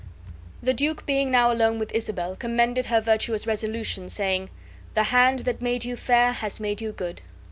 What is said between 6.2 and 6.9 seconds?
has made